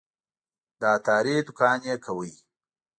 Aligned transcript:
د 0.79 0.81
عطاري 0.95 1.35
دوکان 1.47 1.77
یې 1.89 1.95
کاوه. 2.03 2.29